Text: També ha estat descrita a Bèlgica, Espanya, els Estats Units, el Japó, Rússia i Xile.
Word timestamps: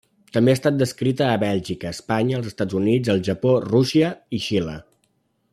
També 0.35 0.53
ha 0.53 0.57
estat 0.57 0.79
descrita 0.79 1.27
a 1.33 1.35
Bèlgica, 1.43 1.91
Espanya, 1.97 2.39
els 2.39 2.51
Estats 2.53 2.79
Units, 2.81 3.15
el 3.17 3.23
Japó, 3.31 3.55
Rússia 3.69 4.13
i 4.39 4.45
Xile. 4.49 4.79